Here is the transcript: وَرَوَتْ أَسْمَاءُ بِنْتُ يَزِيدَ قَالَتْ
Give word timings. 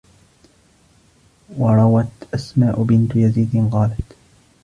وَرَوَتْ 1.57 2.07
أَسْمَاءُ 2.33 2.83
بِنْتُ 2.83 3.15
يَزِيدَ 3.15 3.69
قَالَتْ 3.71 4.15